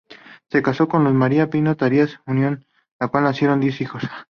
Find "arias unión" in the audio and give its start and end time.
1.83-2.61